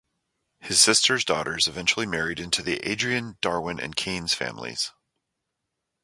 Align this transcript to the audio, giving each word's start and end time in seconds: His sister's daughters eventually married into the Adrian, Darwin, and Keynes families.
His 0.61 0.81
sister's 0.81 1.23
daughters 1.23 1.67
eventually 1.67 2.07
married 2.07 2.39
into 2.39 2.63
the 2.63 2.77
Adrian, 2.79 3.37
Darwin, 3.39 3.79
and 3.79 3.95
Keynes 3.95 4.33
families. 4.33 4.89